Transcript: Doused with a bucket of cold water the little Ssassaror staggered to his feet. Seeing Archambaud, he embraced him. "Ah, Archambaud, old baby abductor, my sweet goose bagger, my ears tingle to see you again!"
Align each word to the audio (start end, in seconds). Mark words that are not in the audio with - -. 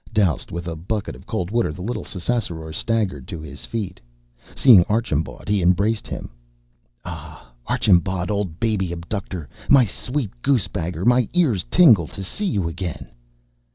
Doused 0.11 0.49
with 0.51 0.67
a 0.67 0.75
bucket 0.75 1.15
of 1.15 1.27
cold 1.27 1.51
water 1.51 1.71
the 1.71 1.83
little 1.83 2.03
Ssassaror 2.03 2.73
staggered 2.73 3.27
to 3.27 3.39
his 3.39 3.65
feet. 3.65 4.01
Seeing 4.55 4.83
Archambaud, 4.85 5.47
he 5.47 5.61
embraced 5.61 6.07
him. 6.07 6.31
"Ah, 7.05 7.53
Archambaud, 7.67 8.31
old 8.31 8.59
baby 8.59 8.91
abductor, 8.91 9.47
my 9.69 9.85
sweet 9.85 10.31
goose 10.41 10.67
bagger, 10.67 11.05
my 11.05 11.29
ears 11.33 11.63
tingle 11.69 12.07
to 12.07 12.23
see 12.23 12.47
you 12.47 12.67
again!" 12.67 13.09